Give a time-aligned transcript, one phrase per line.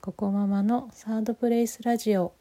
[0.00, 2.32] ココママのサードプレイスラジオ。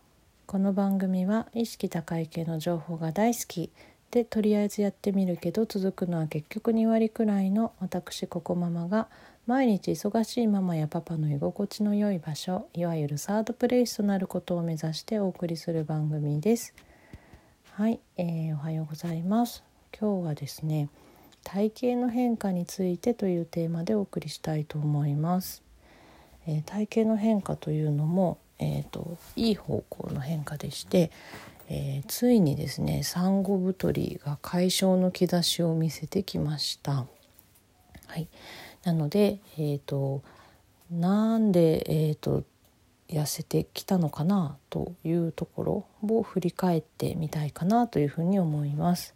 [0.45, 3.69] この番組は意識高い系の情報が大好き。
[4.11, 9.09] でとりあえずやってみるけど続くのは結局2割くらいの私ココママが
[9.45, 16.73] 毎日忙しいママやパパの居心地の良い場所いわゆるサードプレイスとなることを目指してお送りする番組です。
[17.73, 19.65] はい、えー、おはようございます。
[19.99, 20.87] 今日はですね
[21.43, 25.68] 体型の変化についてというテーマでお送りしたいと思います。
[26.47, 31.11] えー、体型の変化というのも、えーと、いい方向の変化でして、
[31.69, 37.05] えー、ついにですね産後太りが解消の兆しを見せてきました。
[38.07, 38.27] はい、
[38.83, 40.23] なので、えーと、
[40.89, 42.43] なんで、えーと
[43.09, 49.15] 痩せてきたのかなというところを振り返ってみたいかなというふうに思います。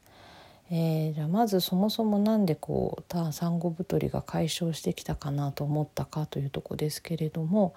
[0.76, 7.76] えー、じゃあまずそもそも何でこう産後太りが解消してきたかなと思ったかというとこですけれども、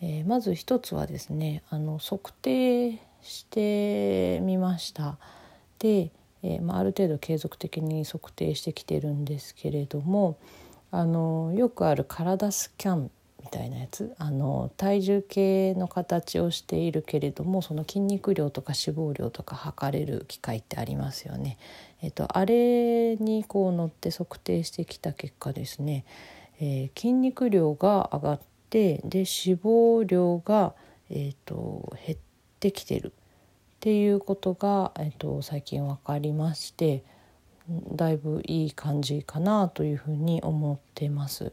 [0.00, 5.18] えー、まず一つはですねあの測定してみました。
[5.80, 6.12] で、
[6.44, 10.38] えー、まあ、ある程度継続的に測定してきてるんですけれども
[10.92, 13.10] あのよくある体スキャン
[13.42, 21.58] みたいなやつあの体重計の形をしているけれどもその筋肉量とか脂肪量とか測れる機械ってありますよね。
[22.02, 26.04] えっと、あれにこう乗って測定してきた結果ですね、
[26.60, 30.74] えー、筋肉量が上がってで脂肪量が、
[31.10, 32.18] えーと、減っ
[32.60, 33.12] てきてるっ
[33.80, 37.04] ていうことが、えーと最近分かりまして
[37.92, 41.52] だいぶいい感じかなというふうに思ってます。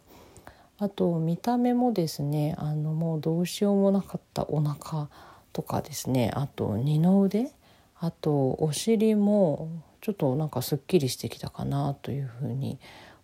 [0.77, 5.07] あと見た目もですねあのもうどうしようもなかったお腹
[5.53, 7.51] とかですねあと二の腕
[7.97, 9.69] あとお尻も
[10.05, 12.77] ちょっとなんかすっきりしてきたかなというふうに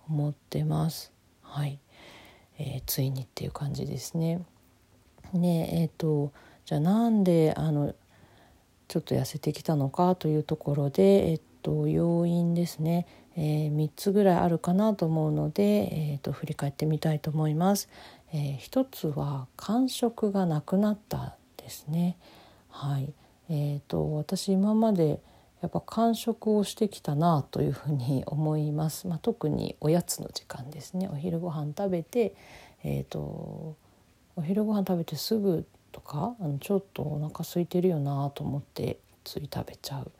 [0.09, 1.11] 思ってます。
[1.43, 1.77] はい、
[2.57, 4.43] えー、ついにっていう感じですね。
[5.31, 6.33] ねえっ、ー、と
[6.65, 7.93] じゃあなんであの
[8.87, 13.05] ちょっと痩せてきたのかというところで、えっと、要因ですね、
[13.37, 17.89] えー、3つぐらいあるかなと思うので、えーと、振り返ってみたいと思います。
[18.33, 22.17] えー、1つは感触がなくなったですね。
[22.69, 23.13] はい
[23.51, 25.21] えーと、私今まで
[25.61, 31.09] やっぱ完食をしてきたなというふうに思います、まあ、特におやつの時間ですね。
[31.11, 32.35] お昼ご飯食べて、
[32.83, 33.75] えーと
[34.37, 40.11] お昼ご飯食べてすぐとかあのちょっとお腹空いてるよなと思ってつい食べちゃう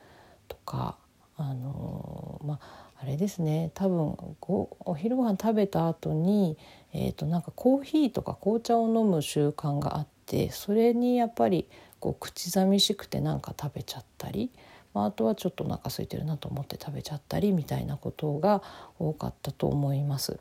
[0.50, 0.98] とか
[1.38, 2.60] あのまあ
[3.02, 3.72] あれですね。
[3.74, 6.58] 多分お昼ご飯食べた後に
[6.94, 11.68] えーと、なんかコーヒーとか紅茶を飲む習慣があってそれにやっぱり
[12.00, 14.52] こう口寂しくてなんか食べちゃったり、
[14.94, 18.62] まあ、あとはちょっとお腹空いてるなと思って食べちゃったりみたいなことが
[19.00, 20.40] 多かったと思います。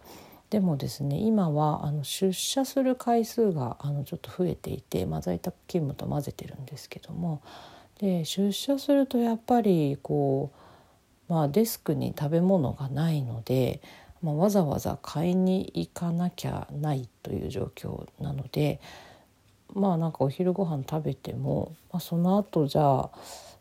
[0.50, 7.40] でもですね今はあの出社する回数があのちょっと増えていて、まあ、在宅勤務と混ぜてるんですけども
[8.00, 10.50] で出社するとやっぱりこ
[11.28, 13.80] う、まあ、デスクに食べ物がないので、
[14.22, 18.80] まあ、わざわざ買いに行かなきゃないという状況なので
[19.72, 23.10] まあなんかお昼ご飯食べても、まあ、その後じゃあ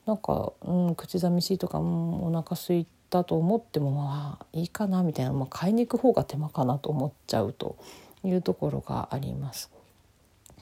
[0.09, 7.77] なんか、うん、口寂しいとか、うん、お腹すいたと思ってもまあいいかなみたいな、まあ、買いに行く方が手間かなと思っちゃうと
[8.23, 9.69] いうところがあります。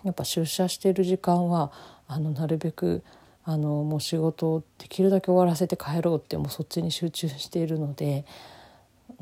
[0.04, 1.72] やっぱ出社している時間は
[2.08, 3.04] あのなるべく
[3.46, 8.26] あのもう仕事をできるだけ終わらせて帰ろうってもうそっちに集中しているので、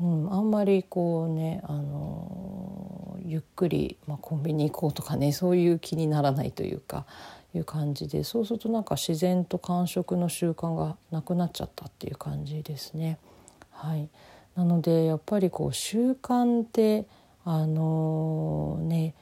[0.00, 7.06] うん、あんまりこうねあのゆっくり、まあ、コンビニ行こうとかねそういう気にならないというか
[7.54, 13.18] いう感じでそうするとなんか自然と間食の習慣がなくなっちゃったっていう感じですね。
[13.70, 14.08] はい、
[14.54, 17.06] なのでやっぱりこう習慣って
[17.44, 19.14] あのー、ね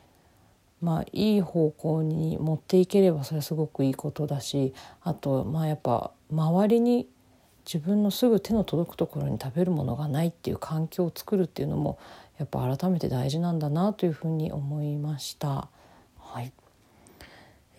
[0.81, 7.09] まあいい方向に持っていければそれはすごくいいことだしあとまあやっぱ周りに
[7.65, 11.99] 自分のすぐ手の届くところに食べるものがないっていう環境を作るっていうのも
[12.39, 15.69] やっぱ改めて大事なんだなというふうに思いました。
[16.19, 16.53] はい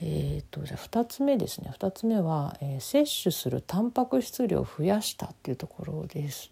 [0.07, 6.51] えーと、じゃあ2つ目ですね2つ目は、えー、摂取するタンパク質量を増やしたっていうところです。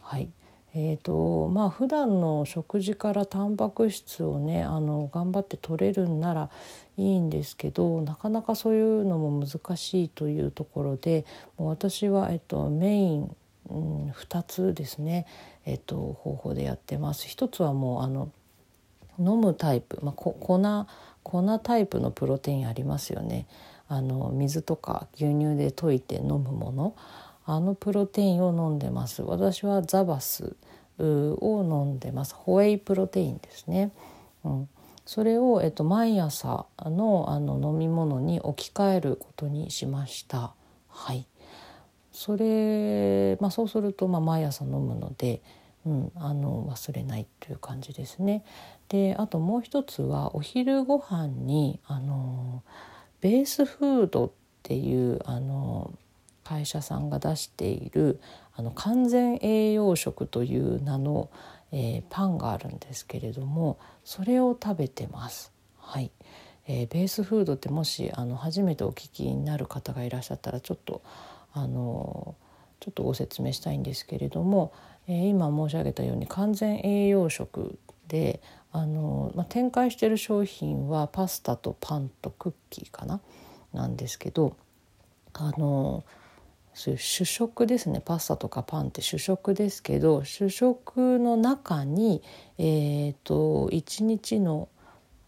[0.00, 0.30] はい
[0.74, 6.48] えーとまあ普段の食事からタンパク質をねあの頑張って取れるんなら
[6.96, 11.26] いいんですけどなかなかそういうのも難しいというところで
[11.58, 13.36] もう私は、えっと、メイン、
[13.68, 15.26] うん、2つですね、
[15.66, 17.26] えっと、方法でやってます。
[17.26, 18.30] 一つはもうあの
[19.18, 20.58] 飲むタイプ、まあ、粉
[21.22, 23.46] 粉タイプのプロテインありますよね。
[23.88, 26.96] あの水とか牛乳で溶いて飲むもの。
[27.44, 29.22] あのプロテインを飲んでます。
[29.22, 30.56] 私はザバス
[30.98, 32.34] を飲んでます。
[32.34, 33.90] ホエイプロテインですね、
[34.44, 34.68] うん、
[35.04, 40.54] それを、えっと、毎朝のあの飲み物に置き換えることにしました。
[40.88, 41.26] はい。
[42.12, 45.42] それ、まあ、そうすると、まあ、毎朝飲むので、
[45.84, 48.44] うん、あの忘れないという感じですね。
[48.88, 52.62] であともう一つはお昼ご飯にあの
[53.20, 54.30] ベースフードっ
[54.62, 55.92] ていうあの
[56.44, 58.20] 会社さんが出している
[58.54, 61.30] あの完全栄養食という名の、
[61.72, 65.52] えー、パンがあるんですけれどもそれを食べてます。
[65.78, 66.10] はい
[66.66, 71.02] えー、ベースフードってもしあの初めてお聞きになる方がいらっしゃったらちょっと
[71.52, 72.36] あの
[72.82, 74.72] ちょっとご説明したいんですけれども、
[75.06, 78.42] えー、今申し上げたように完全栄養食で
[78.72, 83.20] あの、まあ、展開している商品はパスタとパンとクッキーかな？
[83.72, 84.56] なんですけど
[85.32, 86.04] あの
[86.74, 88.02] そういう主食ですね。
[88.04, 92.20] パスタとかパンって主食ですけど主食の中に
[92.58, 94.68] え、ー、と1日の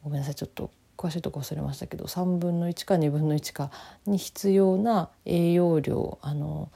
[0.03, 3.71] ごめんなさいちょっと詳しいとこ忘れましたけど3分の1か2分の1か
[4.07, 6.71] に必要な栄養量あの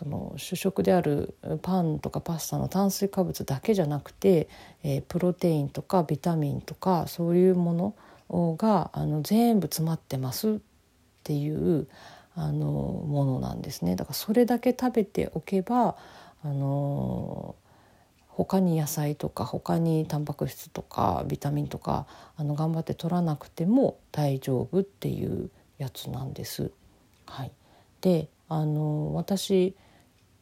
[0.00, 4.48] その主食であるパンとかパスタの炭水化物だけじゃなくて、
[4.82, 7.94] えー、プロテインとかビタミンとかそういうも
[8.30, 10.58] のがあの全部詰まってますっ
[11.22, 11.86] ていう
[12.34, 15.96] あのものなんですねだからそれだけ食べておけば
[16.42, 17.54] あの
[18.28, 22.06] 他に野菜とか他にタンパク質とかビタミンとか
[22.38, 26.70] あの頑張って取らなくても大丈夫っていうやつなんです。
[27.26, 27.52] はい、
[28.00, 29.74] であの私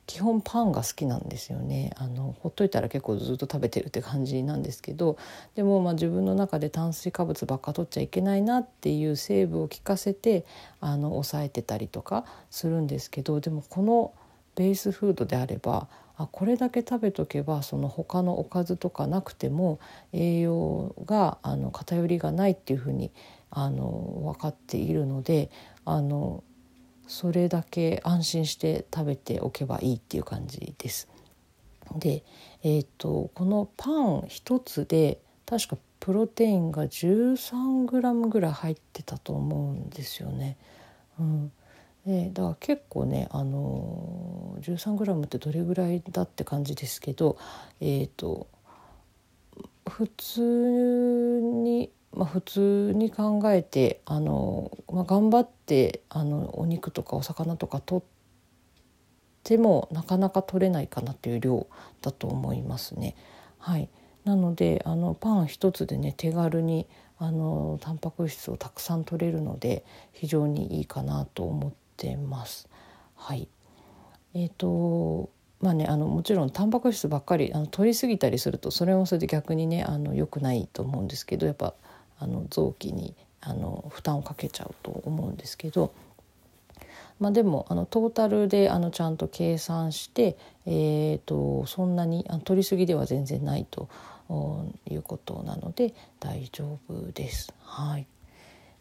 [0.08, 1.93] 基本パンが好きなんですよね。
[1.96, 5.19] あのほっといたら結構ずっと食べてるって感じなんですけど
[5.55, 10.46] でもまあ自分の中で炭水化物ばっか取っちゃいけないなっていう成分を効かせて
[10.81, 14.14] あの抑えてたりとかするんですけどでもこの
[14.56, 19.78] ベースフードであればあこれだけ食べとけばその他のおかずとかなくても
[20.14, 23.12] 栄養があの偏りがないっていうふうに
[23.50, 25.50] あの分かっているので
[25.84, 26.43] あの
[27.08, 31.08] それだけ安心して食べておけばいいっていう感じです。
[31.96, 32.22] で、
[32.62, 40.56] えーと、このパン一つで確かプロテインが 13g ぐらい入ってたと思うんですよね。
[41.19, 41.52] うん、
[42.06, 47.38] でだから結構ね、あのー、13g ってどれぐらいだって感じですけど、
[47.81, 48.46] えーと
[49.88, 58.05] 普通にまあ、普通に考えてあの、まあ、頑張ってあのお肉とかお魚とか取っ
[59.44, 61.66] てもなかなか取れないかなっていう量
[62.02, 63.14] だと思いますね。
[63.58, 63.88] はい、
[64.25, 66.87] なのであのパン一つでね手軽に
[67.19, 72.69] あのタンパク質をたくさん取れるので非常にいいかなと思ってます。
[73.16, 73.49] はい、
[74.34, 75.31] えーと
[75.61, 81.75] まあね、あのもちろんタンパク質ばっかりあの取りすぎたりするとそれもそれで逆にねあの良くないと思うんですけどやっぱ
[82.19, 85.93] あの臓器にあの負担をかけちゃうと思うんですけど、
[87.20, 90.37] まあ、でもあのトータルであのちゃんと計算して、
[90.67, 93.88] えーと、そんなにあの取りすぎでは全然ないと
[94.91, 97.53] いうことなので大丈夫です。
[97.62, 98.06] はい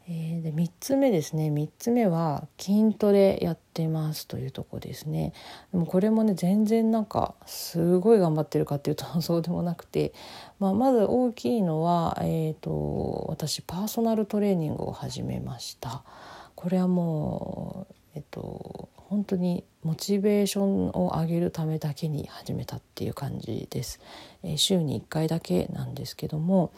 [0.09, 1.49] えー、で3つ目ですね。
[1.49, 5.33] 3つ目は筋トレやってますというとこですね。
[5.73, 10.13] でもこれもね全然なんかすごい頑張ってるかっていうと そうでもなくて、
[10.59, 16.03] まあ、まず大きいのは、えーと、私パーソナルトレーニングを始めました。
[16.55, 24.01] これはもうえっと本当にモチベーションを上げるためだけに始めたっていう感じです、
[24.43, 26.73] えー、週に1回だけなんですけども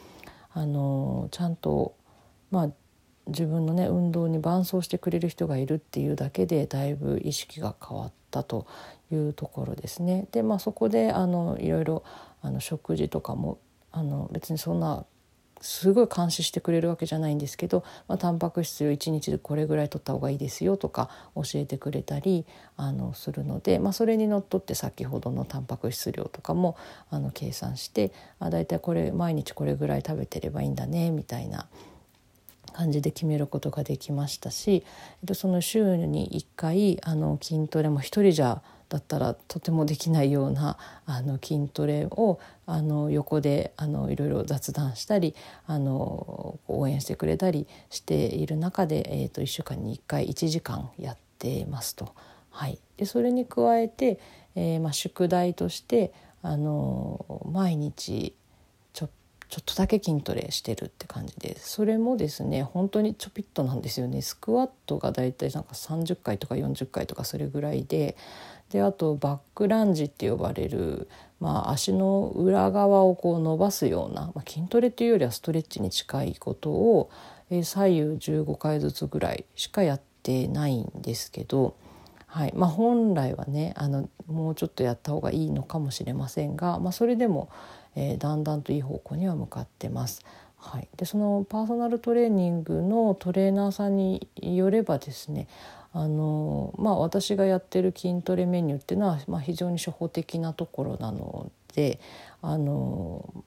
[0.51, 1.95] あのちゃんと
[2.51, 2.69] まあ
[3.29, 8.67] 自分のね運動に伴走してくれる人がいるっていうだけでだいぶ意識が変わったと
[9.12, 10.27] いうところですね。
[10.31, 12.03] でまあそこであのいろいろ
[12.41, 13.57] あの食事とかも
[13.91, 15.05] あの別にそんな
[15.62, 22.45] すごい監視してくれるわけじゃないんですけど、まあ、タンパク質を1日でこれぐらい取った方がいいですよとか教えてくれたり
[22.77, 26.77] あのするので、まあ、それにのっとって先ほどのタンパク質量とかも
[27.09, 31.67] あの計算してあだいたいこれ毎日これぐらい食べてればいいんだねみたいな
[32.71, 34.85] 感じで決めることができましたし
[35.33, 45.35] その週に1回あの筋トレも一人じゃだったらとてもできないようなあの筋トレをあの横であのいろいろ雑談したり
[45.67, 52.13] あの応援してくれたりしている中で、えーと、1週間に1回1時間やってますと。
[52.49, 54.19] はい、でそれに加えて、
[54.55, 56.11] えーまあ、宿題として
[56.41, 58.33] あの毎日
[59.50, 64.22] ちょっとだけ筋トレしてるって感じですそれもですね本当にちょぴっとなんですよね。
[64.22, 68.15] スクワットがだいたいなんか30回とか40回とかそれぐらいで
[68.70, 71.08] であとバックランジって呼ばれる
[71.39, 77.10] まあ、足の裏側をこう伸ばすような、まあ、筋トレっていうよりはストレッチに近いことを、
[77.50, 81.75] 左右15回ずつぐらいしかやってないんですけど、
[82.27, 82.53] はい。
[82.56, 87.50] まあ、本来はねあのもうちょっとやった方がいいのかもしれませんが、まあ、それでも、
[87.96, 90.24] えー、だんだんといい方向には向かってます。
[90.58, 95.48] はい、でそのパーソナルトレーニングのトレーナーさんによればですね
[95.91, 102.00] あのまあ、私がやってる筋トレメニューっていうのは、まあ、非常に初歩的なところなので
[102.43, 103.43] あの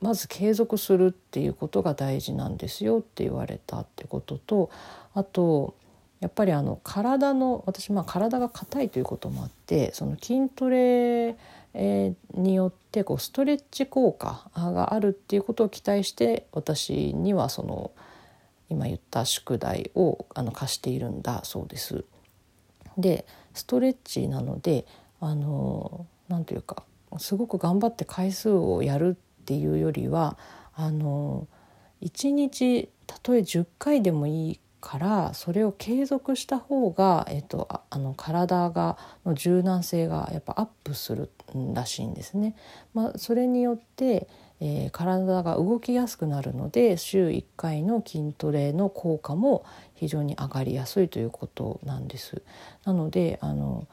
[0.00, 4.70] まず継続するっていうことが大事なんですよって言われたってことと
[5.12, 5.74] あと
[6.20, 11.36] やっぱりあの体の私まあ体が硬いということもあってその筋トレ
[11.74, 17.92] によってこうストレッチ効果があるっていうことを期待して私にはその
[18.68, 22.04] 今言った宿題をあの貸しているんだそうです。
[22.98, 24.86] でストレッチなので
[25.20, 26.84] あのなんというか
[27.18, 30.36] すごく頑張って回数をやるっていうよりは
[30.74, 31.46] あの
[32.02, 41.30] 1日たとえ10回でもいいからそれを継続した方が、えっと、ああの体がの柔軟性がやっぱアップする
[41.72, 42.54] らしいんですね。
[42.92, 44.28] まあ、それによって
[44.64, 49.64] えー、体が動きやすくなるので週1回の筋トレの効果も
[49.96, 52.42] 非常に上がりやすいということなんです。
[52.84, 53.88] なのであの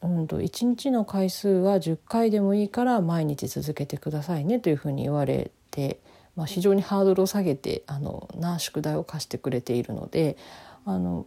[0.00, 6.00] うんと1日の回数は10回でもいいから毎日続けてくださいねというふうに言われて、
[6.36, 10.36] まあ、非常にハードルを下げてあのな宿題を課してくれているので
[10.84, 11.26] あの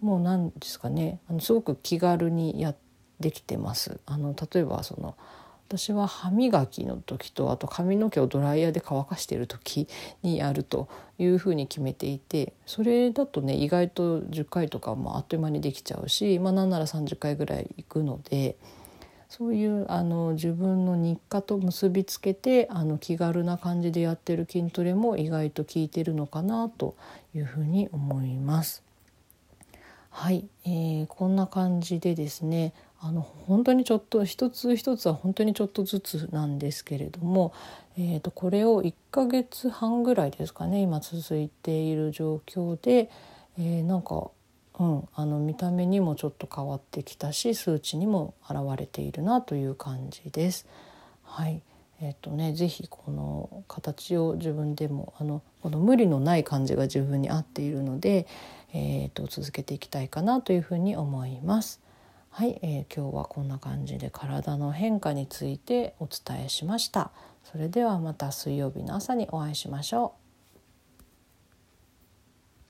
[0.00, 2.76] もう何ですかねあのすごく気軽にやっ
[3.20, 4.00] てきてます。
[4.06, 5.16] あの例えばその
[5.68, 9.86] 私は歯磨きの時とあと髪の毛をドライヤーで乾かしている時
[10.20, 18.56] にやるというふうに決めていてそれだとね意外と10回とかもあっという間にできちゃうし、まあ、なんなら30回ぐらい行くので
[19.30, 26.96] そういうあの自分の日課と結びつけてあの気軽な感じでやってる筋トレも意外と効いてるのかなと
[27.32, 28.82] いうふうに思います。
[30.10, 37.54] はい、えー、こんな感じでですねあの本当にちょっと一つ一つは本当にちょっとずつなんですけれども、
[37.96, 43.08] えー、とこれを1ヶ月半ぐらいですかね今続いている状況で、
[43.56, 44.30] えー、なんか、
[44.80, 50.66] うん、あの見た目にもちょっと変わってきたし数値にも現れているなという感じです。
[51.22, 51.62] はい
[52.00, 58.26] えーとね、ぜひこの形を自分でもあのこの無理のない感じが自分に合っているので、
[58.72, 61.82] えーと続けていきたいかなというふうに思います。
[62.30, 67.10] はい、えー、今日はこんな感じで体の変化についてお伝えしました。
[67.44, 70.19] それではまた水曜日の朝にお会いしましょう。